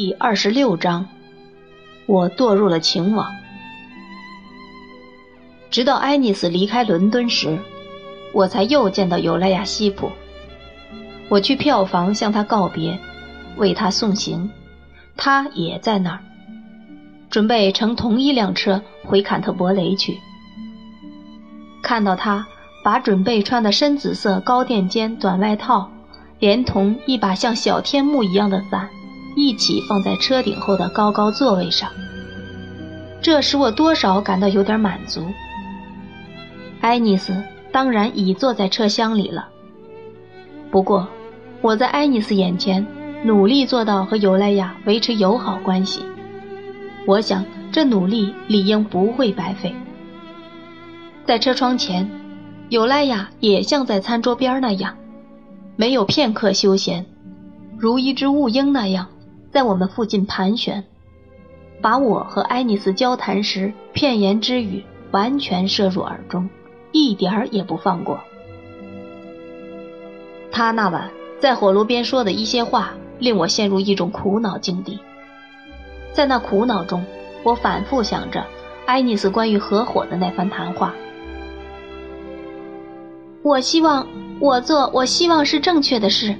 [0.00, 1.08] 第二十六章，
[2.06, 3.34] 我堕入了情网。
[5.72, 7.58] 直到爱丽丝离开伦敦时，
[8.32, 10.12] 我才又见到尤莱亚·西普。
[11.28, 12.96] 我去票房向她告别，
[13.56, 14.48] 为她送行，
[15.16, 16.20] 她也在那儿，
[17.28, 20.16] 准备乘同一辆车回坎特伯雷去。
[21.82, 22.46] 看到她
[22.84, 25.90] 把准备穿的深紫色高垫肩短外套，
[26.38, 28.90] 连同一把像小天幕一样的伞。
[29.40, 31.88] 一起放在车顶后的高高座位上，
[33.22, 35.24] 这使我多少感到有点满足。
[36.80, 39.48] 爱丽丝当然已坐在车厢里了，
[40.72, 41.06] 不过
[41.60, 42.84] 我在爱丽丝眼前
[43.22, 46.02] 努力做到和尤莱娅维持友好关系，
[47.06, 49.72] 我想这努力理应不会白费。
[51.24, 52.10] 在车窗前，
[52.70, 54.96] 尤莱娅也像在餐桌边那样，
[55.76, 57.06] 没有片刻休闲，
[57.78, 59.06] 如一只雾鹰那样。
[59.50, 60.84] 在我们附近盘旋，
[61.80, 66.48] 把我和爱丽丝交谈时片言之语完全摄入耳中，
[66.92, 68.20] 一点儿也不放过。
[70.50, 71.10] 他那晚
[71.40, 74.98] 在火炉边说的一些话，令我陷入一种苦恼境地。
[76.12, 77.04] 在那苦恼中，
[77.42, 78.44] 我反复想着
[78.86, 80.94] 爱丽丝关于合伙的那番谈话。
[83.42, 84.06] 我希望
[84.40, 86.34] 我做我希望是正确的事。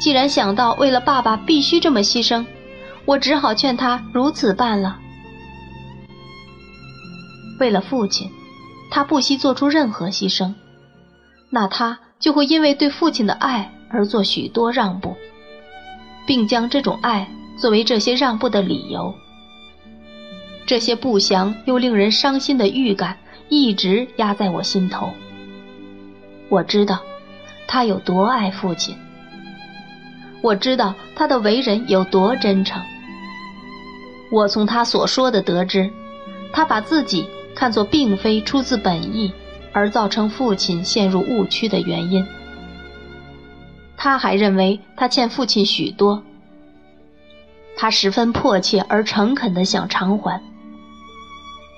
[0.00, 2.44] 既然想到为了爸爸必须这么牺牲，
[3.04, 4.98] 我只好劝他如此办了。
[7.58, 8.30] 为了父亲，
[8.90, 10.52] 他不惜做出任何牺牲，
[11.50, 15.16] 那他就会因为对父亲的爱而做许多让步，
[16.26, 19.14] 并将这种爱作为这些让步的理由。
[20.66, 25.10] 这些不祥又令人伤心的预感一直压在我心头。
[26.48, 27.00] 我知道，
[27.66, 28.96] 他有多爱父亲。
[30.44, 32.82] 我知道他的为人有多真诚。
[34.30, 35.90] 我从他所说的得知，
[36.52, 39.32] 他把自己看作并非出自本意
[39.72, 42.26] 而造成父亲陷入误区的原因。
[43.96, 46.22] 他还认为他欠父亲许多，
[47.74, 50.42] 他十分迫切而诚恳地想偿还。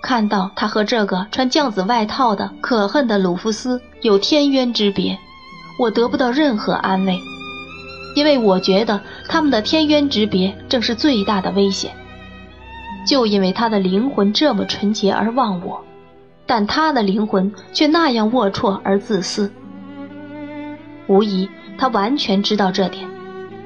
[0.02, 5.16] 看到他和这个穿绛紫外套的可恨的鲁夫斯有天渊之别，
[5.78, 7.16] 我得不到任何安慰。
[8.16, 11.92] 因为我觉得他们的天渊之别正是最大的危险。
[13.06, 15.84] 就因为他的灵魂这么纯洁而忘我，
[16.46, 19.52] 但他的灵魂却那样龌龊而自私。
[21.06, 23.06] 无疑，他完全知道这点，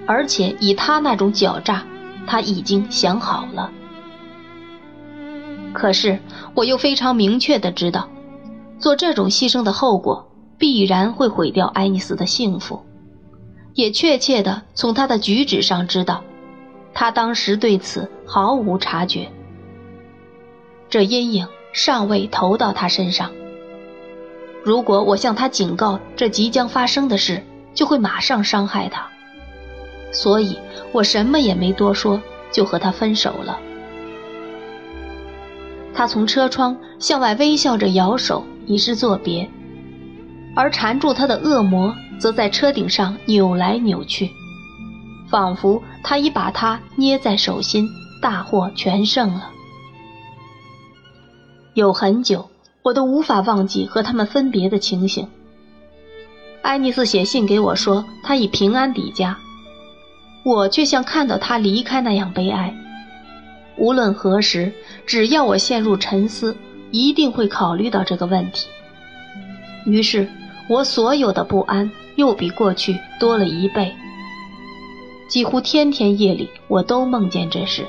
[0.04, 1.84] 而且以他那种狡诈，
[2.26, 3.70] 他已经想好了。
[5.72, 6.18] 可是，
[6.54, 8.08] 我又非常明确的知道，
[8.80, 10.28] 做这种牺牲的后果
[10.58, 12.84] 必然会毁掉爱丽丝的幸福。
[13.74, 16.22] 也确切地从他的举止上知道，
[16.92, 19.28] 他当时对此毫无察觉。
[20.88, 23.30] 这阴影尚未投到他身上。
[24.62, 27.42] 如果我向他警告这即将发生的事，
[27.72, 29.08] 就会马上伤害他。
[30.12, 30.58] 所以
[30.92, 32.20] 我什么也没多说，
[32.50, 33.58] 就和他分手了。
[35.94, 39.48] 他从车窗向外微笑着摇手，以示作别，
[40.56, 41.94] 而缠住他的恶魔。
[42.20, 44.30] 则在车顶上扭来扭去，
[45.28, 47.88] 仿佛他已把他捏在手心，
[48.20, 49.50] 大获全胜了。
[51.74, 52.50] 有很久，
[52.82, 55.26] 我都无法忘记和他们分别的情形。
[56.62, 59.38] 爱丽丝写信给我说，他已平安抵家，
[60.44, 62.74] 我却像看到他离开那样悲哀。
[63.78, 64.70] 无论何时，
[65.06, 66.54] 只要我陷入沉思，
[66.90, 68.66] 一定会考虑到这个问题。
[69.86, 70.28] 于是，
[70.70, 71.90] 我所有的不安。
[72.16, 73.94] 又比过去多了一倍。
[75.26, 77.86] 几乎天天夜里，我都梦见这事。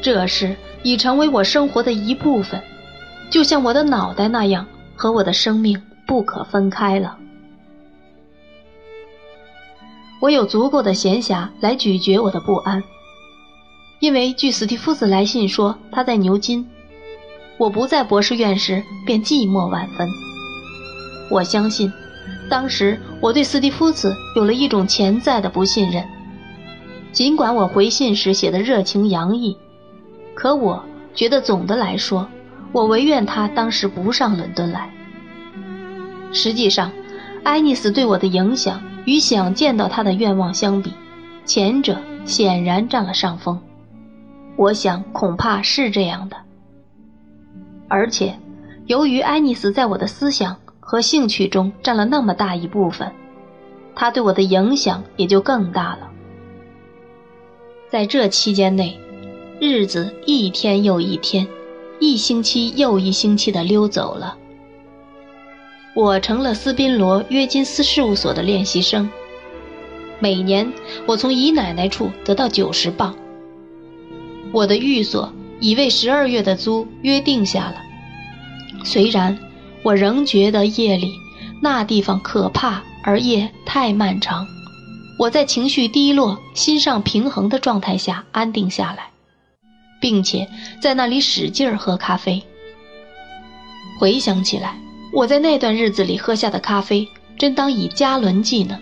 [0.00, 2.60] 这事已成为我生活的一部分，
[3.30, 4.66] 就像我的脑袋那样，
[4.96, 7.16] 和我的生命不可分开了。
[10.20, 12.82] 我有足够的闲暇来咀嚼我的不安，
[14.00, 16.68] 因为据史蒂夫斯来信说他在牛津，
[17.56, 20.08] 我不在博士院时便寂寞万分。
[21.32, 21.90] 我相信。
[22.48, 26.04] 当时我对斯蒂夫斯有了一种潜在的不信任，
[27.10, 29.56] 尽管我回信时写的热情洋溢，
[30.34, 30.84] 可我
[31.14, 32.28] 觉得总的来说，
[32.70, 34.92] 我唯愿他当时不上伦敦来。
[36.32, 36.92] 实际上，
[37.42, 40.92] 爱丽丝对我的影响与想见到他的愿望相比，
[41.46, 41.96] 前者
[42.26, 43.58] 显然占了上风。
[44.56, 46.36] 我想恐怕是这样的，
[47.88, 48.38] 而且
[48.86, 50.54] 由于爱丽丝在我的思想。
[50.92, 53.12] 和兴趣中占了那么大一部分，
[53.94, 56.10] 他对我的影响也就更大了。
[57.88, 59.00] 在这期间内，
[59.58, 61.48] 日子一天又一天，
[61.98, 64.36] 一星期又一星期的溜走了。
[65.96, 69.08] 我成了斯宾罗约金斯事务所的练习生。
[70.18, 70.70] 每年
[71.06, 73.16] 我从姨奶奶处得到九十磅。
[74.52, 77.76] 我的寓所已为十二月的租约定下了。
[78.84, 79.38] 虽然
[79.82, 81.12] 我仍觉得夜里
[81.60, 84.46] 那地方可怕，而夜太漫长。
[85.18, 89.10] 我在情绪低落、心上平衡的状态下安定下来，
[90.00, 90.48] 并且
[90.80, 92.42] 在那里使劲儿喝咖啡。
[94.00, 94.76] 回想起来，
[95.12, 97.06] 我在那段日子里喝下的咖啡，
[97.38, 98.78] 真当以加仑计呢。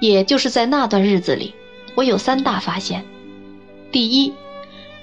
[0.00, 1.54] 也就是在那段日子里，
[1.94, 3.02] 我有三大发现：
[3.90, 4.32] 第一，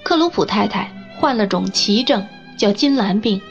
[0.04, 2.28] 克鲁普太太患了种奇症，
[2.58, 3.42] 叫金兰病。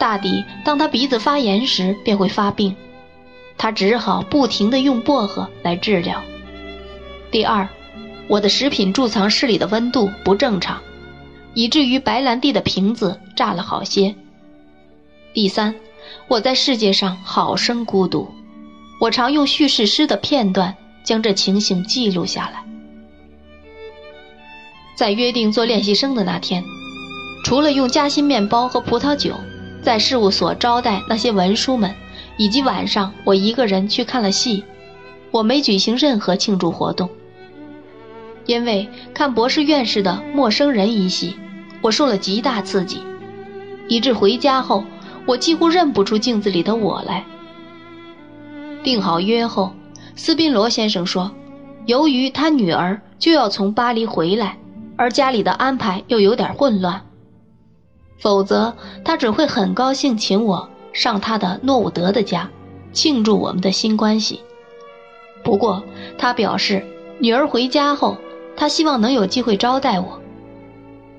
[0.00, 2.74] 大抵当他鼻子发炎时，便会发病。
[3.58, 6.22] 他只好不停地用薄荷来治疗。
[7.30, 7.68] 第二，
[8.26, 10.80] 我的食品贮藏室里的温度不正常，
[11.52, 14.14] 以至于白兰地的瓶子炸了好些。
[15.34, 15.74] 第三，
[16.28, 18.26] 我在世界上好生孤独。
[19.02, 20.74] 我常用叙事诗的片段
[21.04, 22.64] 将这情形记录下来。
[24.96, 26.64] 在约定做练习生的那天，
[27.44, 29.34] 除了用夹心面包和葡萄酒，
[29.82, 31.94] 在事务所招待那些文书们。
[32.36, 34.64] 以及晚上，我一个人去看了戏，
[35.30, 37.10] 我没举行任何庆祝活动。
[38.46, 41.36] 因为看博士院士的《陌生人》一戏，
[41.82, 43.02] 我受了极大刺激，
[43.88, 44.82] 以致回家后
[45.26, 47.26] 我几乎认不出镜子里的我来。
[48.82, 49.74] 定好约后，
[50.16, 51.30] 斯宾罗先生说，
[51.84, 54.56] 由于他女儿就要从巴黎回来，
[54.96, 57.02] 而家里的安排又有点混乱，
[58.20, 58.72] 否则
[59.04, 60.68] 他只会很高兴请我。
[60.92, 62.50] 上他的诺伍德的家，
[62.92, 64.40] 庆祝我们的新关系。
[65.44, 65.82] 不过，
[66.18, 66.84] 他表示
[67.20, 68.16] 女儿回家后，
[68.56, 70.20] 他希望能有机会招待我。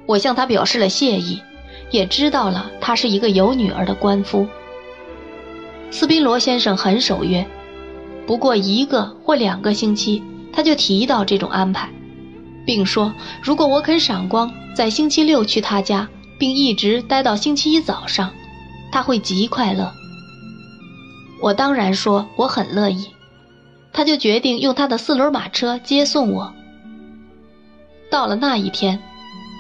[0.06, 1.42] 我向他表示了谢意，
[1.89, 4.45] 也知道了他是一个有女儿的官夫。
[5.89, 7.48] 斯宾罗先生很守约，
[8.27, 10.21] 不过一个或两个星期，
[10.51, 11.89] 他就提到这种安排，
[12.65, 16.09] 并说如果我肯赏光，在星期六去他家，
[16.41, 18.31] 并一直待到星期一早上。
[18.91, 19.93] 他会极快乐。
[21.39, 23.09] 我当然说我很乐意，
[23.93, 26.51] 他就决定用他的四轮马车接送我。
[28.09, 28.99] 到了那一天，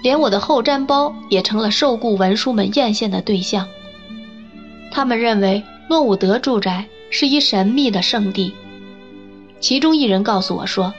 [0.03, 3.67] 连我的后毡包也成了受雇文书们艳羡的对象。
[4.91, 8.55] 他们认为诺伍德住宅是一神秘的圣地。
[9.59, 10.91] 其中一人告诉我说，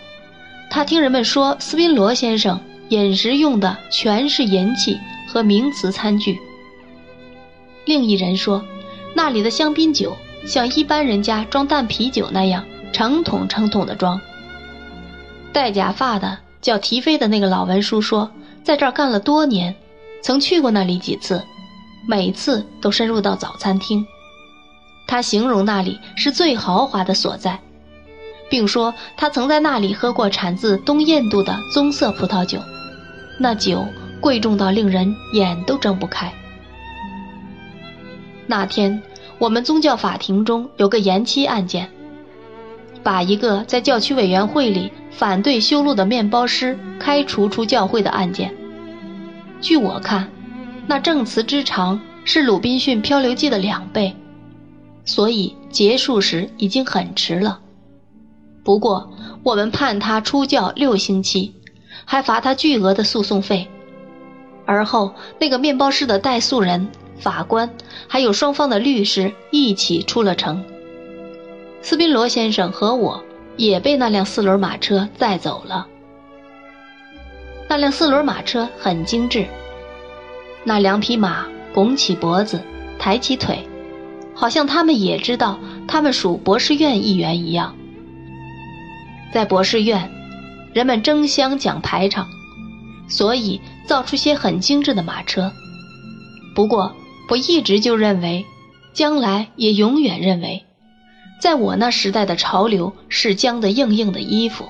[0.70, 4.96] 他听人们说斯宾罗先生饮食用的全是银器
[5.32, 6.38] 和名瓷餐具。
[7.87, 8.62] 另一人说，
[9.14, 10.14] 那里的香槟酒
[10.44, 14.20] 像一般人家装淡啤酒那样，成桶成桶的装。
[15.52, 18.31] 戴假发的叫提菲的那个老文书说，
[18.62, 19.75] 在这儿干了多年，
[20.23, 21.43] 曾去过那里几次，
[22.06, 24.06] 每次都深入到早餐厅。
[25.06, 27.58] 他形容那里是最豪华的所在，
[28.49, 32.60] 并说他曾在那里喝过产自东印度的棕色葡萄酒，
[33.39, 33.84] 那酒
[34.22, 36.32] 贵重到令人眼都睁不开。
[38.46, 39.02] 那天，
[39.38, 41.91] 我们宗教法庭中有个延期案件，
[43.02, 48.55] 把一个在教区委员会里反对修路的面包师开除出教会的案件。
[49.60, 50.29] 据我看，
[50.86, 54.14] 那证词之长是《鲁滨逊漂流记》的两倍，
[55.05, 57.58] 所以结束时已经很迟了。
[58.62, 59.12] 不过，
[59.43, 61.55] 我们判他出教六星期，
[62.05, 63.69] 还罚他巨额的诉讼费。
[64.66, 66.88] 而后，那个面包师的代诉人。
[67.19, 67.70] 法官
[68.08, 70.64] 还有双方的律师一起出了城。
[71.81, 73.22] 斯宾罗先生和我
[73.56, 75.86] 也被那辆四轮马车载走了。
[77.69, 79.46] 那辆四轮马车很精致，
[80.64, 82.60] 那两匹马拱起脖子，
[82.98, 83.69] 抬起腿，
[84.34, 87.76] 好像他们也知道他们属博士院议员一样。
[89.32, 90.10] 在博士院，
[90.74, 92.26] 人们争相讲排场，
[93.08, 95.53] 所以造出些很精致的马车。
[96.55, 96.94] 不过。
[97.29, 98.44] 我一直就认为，
[98.93, 100.67] 将来也永远认为，
[101.41, 104.69] 在我那时代的潮流是僵的硬硬的衣服。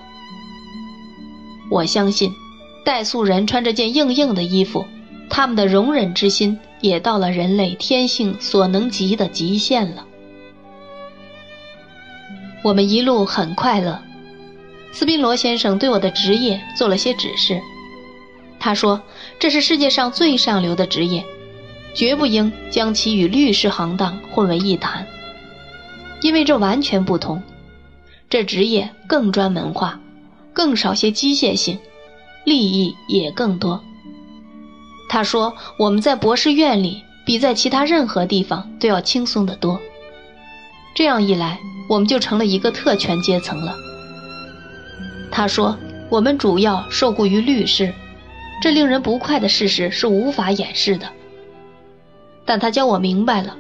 [1.73, 2.31] 我相信，
[2.85, 4.87] 代素人穿着件硬硬的衣服，
[5.29, 10.07] 他们的容忍之心也到了人类天性所能及的极限了。
[12.63, 14.01] 我们一路很快乐。
[14.93, 17.61] 斯宾罗先生对我的职业做了些指示，
[18.65, 19.03] 他说
[19.41, 21.25] 这是世界上最上流的职业。
[21.95, 25.07] 绝不应将其与律师行当混为一谈，
[26.23, 27.43] 因为这完全不同。
[28.31, 30.01] 这职业更专门化，
[30.55, 31.79] 更少些机械性，
[32.45, 33.85] 利益也更多。
[35.11, 39.79] 他说：“我们在博士院里比在其他任何地方都要轻松得多。
[40.95, 41.59] 这样一来，
[41.91, 43.77] 我们就成了一个特权阶层了。”
[45.31, 45.77] 他说
[46.09, 47.93] ：“我们主要受雇于律师，
[48.63, 51.09] 这令人不快的事实是无法掩饰的。
[52.45, 53.57] 但他教我明白了，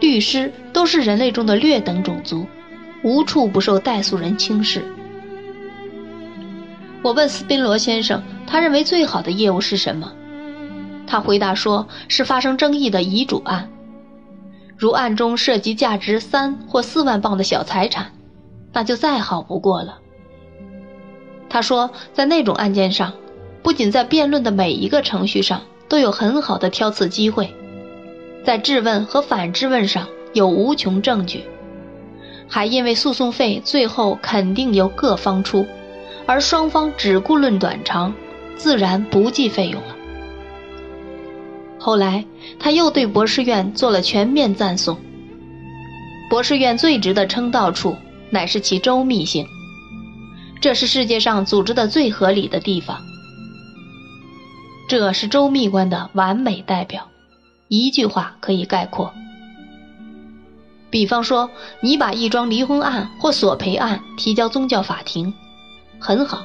[0.00, 2.46] 律师都是人类中的劣等种族，
[3.04, 4.82] 无处不受代诉人轻视。”
[7.04, 10.10] 我问斯宾罗先生，他认为最好的业务是什么？
[11.06, 13.68] 他回答说：“是发生争议的遗嘱案，
[14.78, 18.10] 如案中涉及价值三或四万镑的小财产，
[18.72, 19.98] 那就再好不过了。”
[21.50, 23.12] 他说，在那种案件上，
[23.62, 27.52] 不仅在辩论的每一个程序上都有很好的挑刺机会，
[28.44, 31.44] 在质问和反质问上有无穷证据，
[32.48, 35.66] 还因为诉讼费最后肯定由各方出。
[36.26, 38.14] 而双方只顾论短长，
[38.56, 39.96] 自然不计费用了。
[41.76, 42.24] 后来，
[42.58, 44.96] 他又对博士院做了全面赞颂。
[46.28, 47.96] 博士院最值得称道处，
[48.30, 49.44] 乃是其周密性。
[50.60, 53.00] 这是世界上组织的最合理的地方。
[54.90, 57.06] 这是周密观的完美代表，
[57.68, 59.14] 一句话可以概括。
[60.90, 61.48] 比方说，
[61.80, 65.32] 你把一桩离婚案或索赔案提交宗教法庭。
[66.00, 66.44] 很好，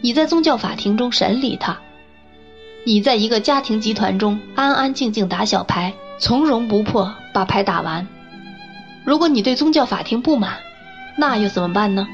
[0.00, 1.74] 你在宗教法庭中审理他；
[2.86, 8.06] 你在一个家庭集团中安安静静打小牌，从容不迫把牌打完。
[9.04, 10.56] 如果你对宗教法庭不满，
[11.18, 12.06] 那又怎么办呢？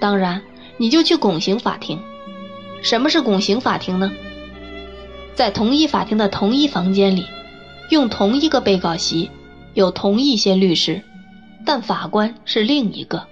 [0.00, 0.42] 当然，
[0.76, 2.00] 你就去拱形法庭。
[2.82, 4.10] 什么是拱形法庭呢？
[5.34, 7.26] 在同一法庭的同一房间里，
[7.90, 9.30] 用同一个被告席，
[9.74, 11.02] 有同一些律师，
[11.64, 13.26] 但法官是另一个。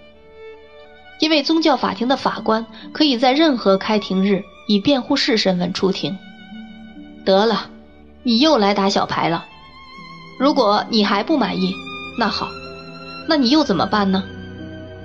[1.19, 6.16] 因为宗教法庭的法官可以在任何开庭日以辩护士身份出庭。
[7.25, 7.69] 得了，
[8.23, 9.45] 你又来打小牌了。
[10.38, 11.75] 如果你还不满意，
[12.19, 12.49] 那好，
[13.28, 14.25] 那你又怎么办呢？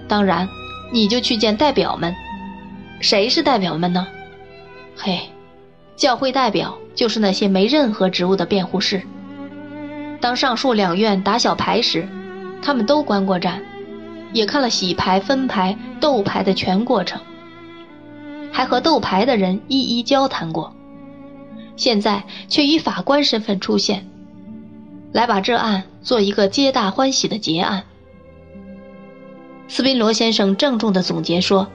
[0.08, 0.48] 当然，
[0.94, 2.16] 你就去见代表们。
[3.02, 4.08] 谁是代表们呢？
[4.96, 5.20] 嘿，
[5.96, 9.02] 教会代表就是那些没任何职务的辩护士。
[10.20, 12.08] 当上述两院打小牌时，
[12.62, 13.62] 他们都观过战。
[14.34, 17.22] 也看了洗牌、分牌、斗牌的全过程，
[18.52, 20.76] 还和斗牌的人一一交谈过。
[21.78, 24.06] 现在却以法官身份出现，
[25.14, 27.84] 来把这案做一个皆大欢喜的结案。
[29.70, 31.70] 斯宾罗先生郑重地总结说：“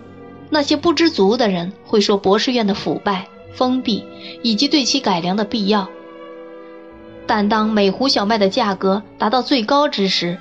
[0.51, 4.05] 那些不知足的人会说博士院的腐败、封闭
[4.43, 5.89] 以及对其改良的必要，
[7.27, 10.39] 但当每壶小麦的价格达到最高之时，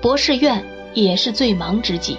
[0.00, 2.18] 博士院。”也是最忙之际。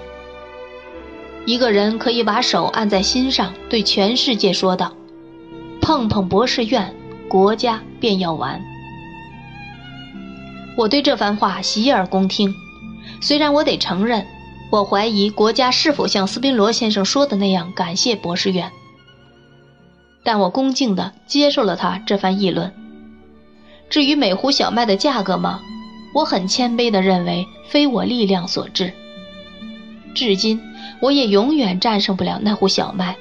[1.45, 4.93] 一个人可以把手按在心上，对全世界说道
[5.83, 6.95] ：“碰碰博士院，
[7.27, 8.61] 国家便要完。”
[10.77, 12.55] 我对这番话洗耳恭听。
[13.19, 14.25] 虽然我得承认，
[14.71, 18.71] 我怀疑国家是否像斯宾罗先生说的那样感谢博士院，
[20.23, 22.73] 但我恭敬地接受了他这番议论。
[23.89, 25.61] 至于每壶小麦的价格吗？
[26.13, 28.93] 我很谦卑地认为，非我力量所致。
[30.13, 30.61] 至今，
[30.99, 33.15] 我也永远战胜不了那壶小麦。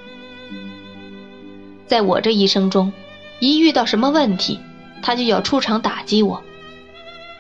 [1.87, 2.93] 在我这一生中，
[3.41, 4.59] 一遇到什么问题，
[5.03, 6.43] 他就要出场打击我。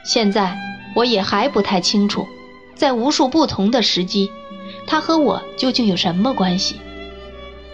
[0.04, 0.56] 现在，
[0.94, 2.26] 我也还不太清楚，
[2.74, 4.30] 在无数不同的时机，
[4.86, 6.76] 他和我究竟有什么关系，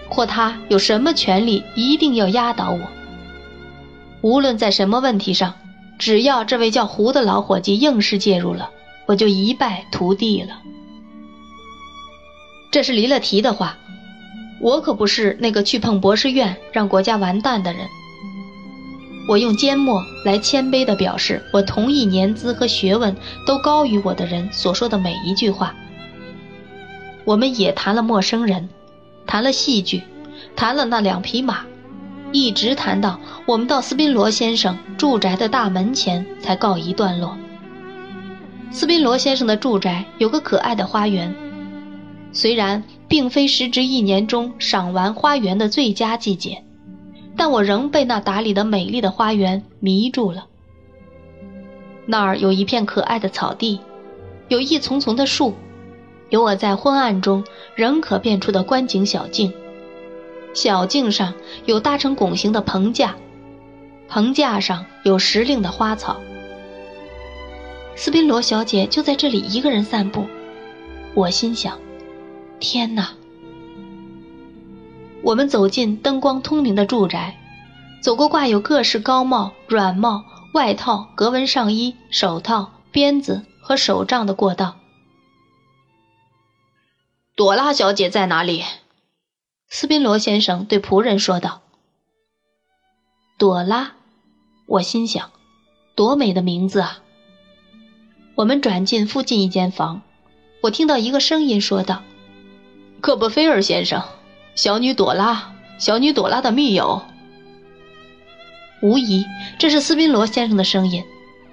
[0.08, 2.80] 或他有什么权利一定要压倒我。
[4.22, 5.54] 无论在什么问题上。
[5.98, 8.68] 只要这位叫胡的老伙计硬是介入了，
[9.06, 10.60] 我就一败涂地了。
[12.70, 13.78] 这是离了题的话，
[14.60, 17.86] 我可不是那个去碰博士院让国家完蛋的人。
[19.26, 25.75] 我用缄默来谦卑地表示，我同意年资和学问都高于我的人所说的每一句话。
[27.25, 28.68] 我们也谈了陌生人，
[29.26, 30.02] 谈了戏剧，
[30.54, 31.61] 谈了那两匹马。
[32.33, 37.37] 一直谈到我们到斯宾罗先生住宅的大门前，才告一段落。
[38.71, 41.35] 斯宾罗先生的住宅有个可爱的花园，
[42.33, 46.64] 虽然并非时值一年中赏玩花园的最佳季节，
[47.37, 50.47] 但我仍被那打理的美丽的花园迷住了。
[52.06, 53.80] 那儿有一片可爱的草地，
[54.49, 55.54] 有一丛丛的树，
[56.28, 59.52] 有我在昏暗中仍可辨出的观景小径。
[60.54, 61.35] 小径上
[61.66, 63.14] 有搭成拱形的棚架，
[64.09, 66.16] 棚架上有时令的花草。
[67.95, 70.26] 斯宾罗小姐就在这里一个人散步，
[71.14, 71.78] 我心想：
[72.59, 73.11] 天哪！
[75.23, 77.37] 我们走进灯光通明的住宅，
[78.00, 84.76] 走过挂有各式高帽、软帽、外套、格纹上衣、手套、鞭子和手杖的过道。
[87.36, 88.64] 朵拉小姐在哪里？
[89.68, 91.60] 斯宾罗先生对仆人说道。
[93.36, 93.92] 朵拉，
[94.64, 95.32] 我心想，
[95.94, 97.02] 多美的名字啊！
[98.36, 100.00] 我们转进附近一间房，
[100.62, 102.02] 我听到一个声音说道
[103.02, 104.02] ：“科波菲尔先生，
[104.54, 107.02] 小女朵拉，小女朵拉的密友。”
[108.80, 109.26] 无疑，
[109.58, 111.04] 这是斯宾罗先生的声音，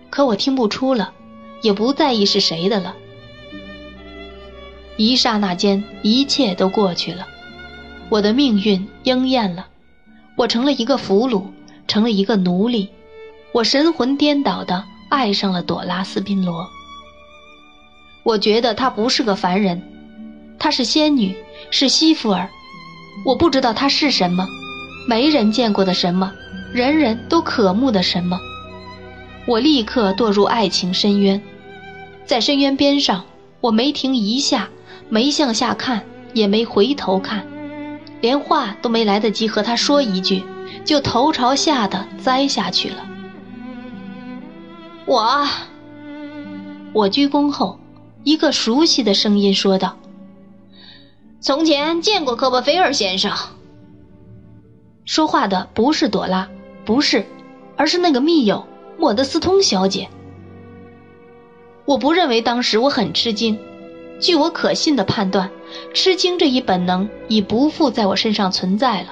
[0.10, 1.14] 可我听不出了，
[1.62, 2.96] 也不在意是谁的了。
[4.98, 7.28] 一刹那间，一切都过去了，
[8.10, 9.68] 我的命运应验了，
[10.36, 11.44] 我成了一个俘虏，
[11.88, 12.90] 成了一个奴隶，
[13.52, 16.70] 我神魂颠倒的爱上了朵拉斯宾罗。
[18.24, 19.82] 我觉得她不是个凡人，
[20.60, 21.36] 她是仙女，
[21.72, 22.48] 是西弗尔，
[23.26, 24.48] 我不知道她是什么，
[25.08, 26.32] 没人见过的什么，
[26.72, 28.40] 人人都渴慕的什么。
[29.46, 31.42] 我立刻堕入爱情深渊，
[32.26, 33.26] 在深渊边上，
[33.60, 34.70] 我没停一下。
[35.14, 36.04] 没向下看，
[36.34, 37.46] 也没回头看，
[38.20, 40.42] 连话都没来得及和他说一句，
[40.84, 43.08] 就头朝下的栽下去了。
[45.06, 45.48] 我，
[46.94, 47.78] 我鞠躬后，
[48.24, 50.00] 一个熟悉的声音说道
[51.40, 53.32] ：“从前见过科波菲尔先生。”
[55.06, 56.50] 说话的不是朵拉，
[56.86, 57.24] 不是，
[57.78, 58.66] 而是那个密友
[58.98, 60.10] 莫德斯通小姐。
[61.86, 63.60] 我不认为当时我很吃惊。
[64.24, 65.52] 据我可信的判断，
[65.94, 69.10] 吃惊这一本能已不复在我身上存在了。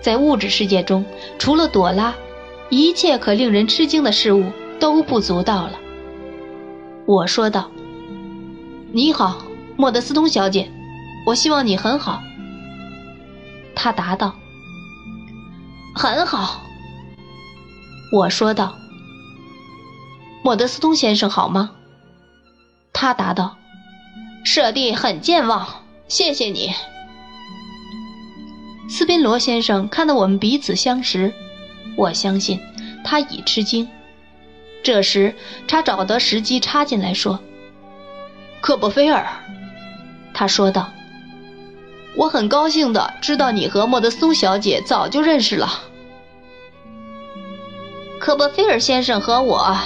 [0.00, 1.04] 在物质世界中，
[1.38, 2.12] 除了朵拉，
[2.70, 4.44] 一切可令人吃惊的事物
[4.80, 5.74] 都不足道了。
[7.06, 7.70] 我说道
[8.90, 9.38] ：“你好，
[9.76, 10.68] 莫德斯通小姐，
[11.24, 12.20] 我希望你很好。”
[13.76, 14.34] 她答道
[15.94, 16.62] ：“很好。”
[18.12, 18.74] 我说道
[20.42, 21.70] ：“莫德斯通先生好吗？”
[23.02, 23.56] 他答道
[24.46, 25.66] ：“舍弟很健忘，
[26.06, 26.70] 谢谢你。”
[28.88, 31.32] 斯宾罗先生看到我们彼此相识，
[31.96, 32.60] 我相信
[33.02, 33.88] 他已吃惊。
[34.84, 35.34] 这时，
[35.66, 37.40] 他找得时机插进来说
[38.62, 39.26] ：“科波菲尔。”
[40.32, 40.92] 他说道
[42.14, 45.82] ：“我很高兴的知道你和莫德苏小姐早就认识了。”
[48.20, 49.76] 科波菲尔先生和我。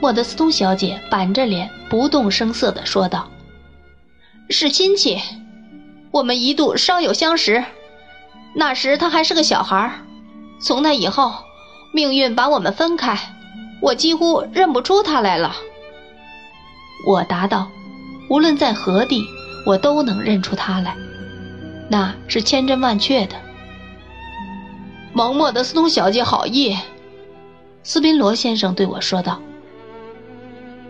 [0.00, 3.30] 莫德斯通小姐板着脸，不动声色地说道
[4.50, 5.18] ：“是亲戚，
[6.10, 7.64] 我们一度稍有相识。
[8.54, 9.92] 那时他还是个小孩儿
[10.60, 11.32] 从那以后，
[11.92, 13.18] 命运把我们分开，
[13.80, 15.56] 我几乎认不出他来了。”
[17.08, 17.70] 我答道
[18.28, 19.24] ：“无论在何地，
[19.66, 20.96] 我都能认出他来，
[21.88, 23.36] 那是千真万确的。”
[25.14, 26.76] 蒙莫德斯通小姐好意，
[27.82, 29.40] 斯宾罗先生对我说道。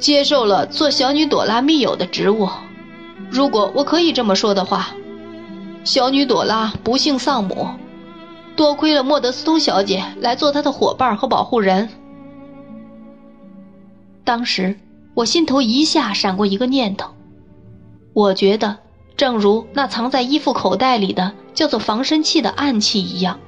[0.04, 2.46] 接受了做小女朵拉密友的职务，
[3.30, 4.94] 如果我可以这么说的话，
[5.82, 7.68] 小女朵拉不幸丧母，
[8.54, 11.88] 多亏了莫德斯通小姐来做她的伙伴和保护人。
[14.24, 14.78] 当时
[15.14, 17.08] 我心头一下闪过一个念头，
[18.12, 18.76] 我觉得
[19.16, 23.40] 正如那藏在衣服口袋里的叫做防身器的暗器一样，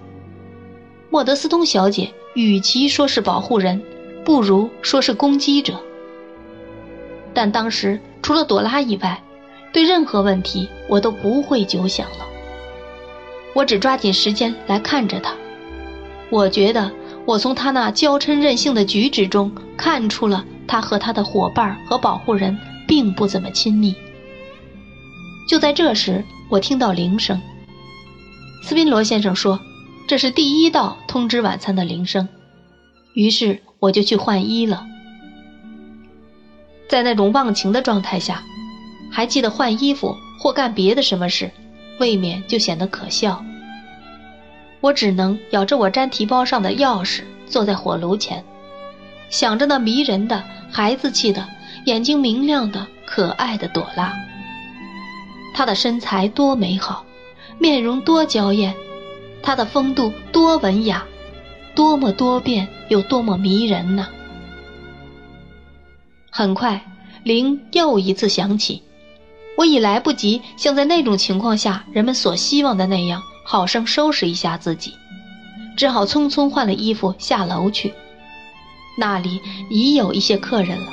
[1.11, 3.83] 莫德斯通小姐与其说是保护人，
[4.25, 5.83] 不如说是攻击者。
[7.37, 9.23] 但当时除了朵拉以外，
[9.71, 12.27] 对任何问题我都不会久想了。
[13.53, 15.35] 我只抓紧时间来看着他。
[16.31, 16.91] 我觉得
[17.27, 22.57] 我从他那娇嗔任性的举止中看出了他和他的伙伴和保护人
[22.89, 23.95] 并不怎么亲密。
[25.47, 27.39] 就在这时，我听到铃声。
[28.63, 29.61] 斯宾罗先生说
[30.09, 32.27] ：“这是第一道通知晚餐的铃声。”
[33.15, 34.87] 于是我就去换衣了。
[36.89, 38.43] 在那种忘情的状态下，
[39.11, 41.51] 还记得换衣服或干别的什么事，
[41.99, 43.45] 未免就显得可笑。
[44.81, 48.45] 我只能咬着我粘提包上的钥匙，坐在火炉前，
[49.31, 51.45] 想着那迷人的、孩子气的、
[51.87, 54.15] 眼睛明亮的、可爱的朵拉。
[55.55, 57.05] 她的身材多美好，
[57.59, 58.75] 面容多娇艳，
[59.43, 61.05] 她的风度多文雅，
[61.75, 64.07] 多么多变又多么迷人呢！
[66.39, 66.83] 很快，
[67.25, 68.83] 铃又一次响起。
[69.57, 74.93] 我已来不及像在那种情况下人们所希望的那样，好生收拾一下自己，
[75.79, 77.95] 只好匆匆换了衣服下楼去。
[78.99, 80.89] 那里已有一些客人了。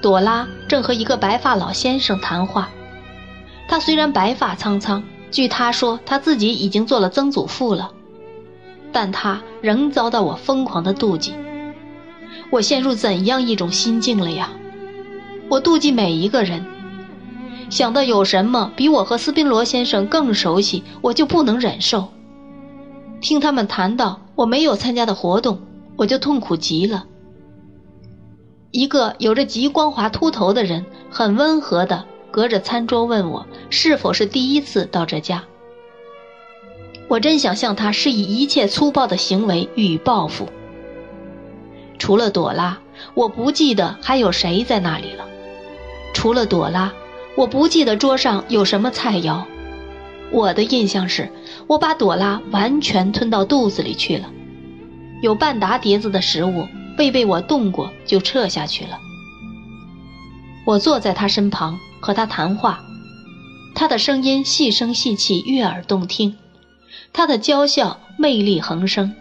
[0.00, 2.70] 朵拉正和一个白发老先生谈话，
[3.66, 7.90] 他虽然白发苍苍，据他说他自己已经做了曾祖父了，
[8.92, 11.34] 但他仍遭到我疯狂的妒忌。
[12.52, 14.50] 我陷入怎样一种心境了呀？
[15.48, 16.62] 我妒忌每一个人，
[17.70, 22.12] 想到有什么比我和斯宾罗先生更熟悉，我就不能忍受。
[23.22, 25.60] 听他们谈到我没有参加的活动，
[25.96, 27.06] 我就痛苦极了。
[28.70, 35.42] 一个有着极光滑秃头的人，很温和的隔着餐桌问我是否是第一次到这家。
[37.08, 40.46] 我真想向他施以一切粗暴的行为予以报复。
[42.02, 42.80] 除了朵拉，
[43.14, 45.24] 我不记得还有谁在那里了。
[46.12, 46.92] 除了朵拉，
[47.36, 49.44] 我不记得桌上有什么菜肴。
[50.32, 51.30] 我的印象是，
[51.68, 54.28] 我把朵拉完全吞到肚子里去了。
[55.22, 56.66] 有半打碟子的食物。
[56.98, 58.98] 未被我动过，就撤下去了。
[60.66, 62.80] 我坐在他身旁和他谈话，
[63.76, 66.32] 他的声音细声细气，悦耳动听；
[67.12, 69.14] 他的娇笑魅力横生，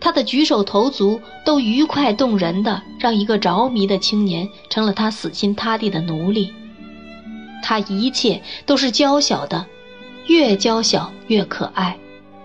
[0.00, 6.52] 他的举手投足都愉快动人的，让一个着迷的青年成了他死心塌地的奴隶。
[7.62, 9.66] 他一切都是娇小的，
[10.26, 11.96] 越娇小越可爱，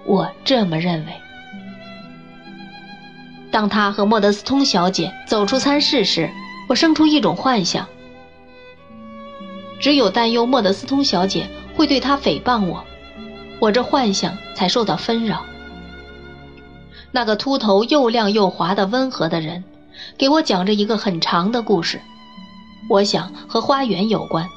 [0.05, 1.13] 我这么认为。
[3.51, 6.29] 当他和莫德斯通小姐走出餐室时，
[6.67, 7.85] 我生出一种幻想：
[9.79, 12.83] 只有担忧莫德斯通小姐会对他诽谤我，
[13.59, 15.45] 我这幻想才受到纷扰。
[17.11, 19.63] 那个秃头又亮又滑的温和的人，
[20.17, 21.99] 给我讲着一个很长的故事，
[22.89, 24.47] 我想和花园有关。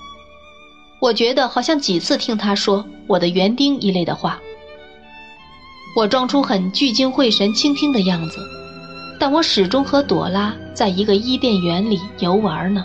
[1.00, 4.40] 我觉得好像几次听他说“我的园丁”一类的话，
[5.96, 8.38] 我装出很聚精会神倾听的样子。
[9.18, 12.84] 但我始终和朵拉在一个伊甸园里游玩呢。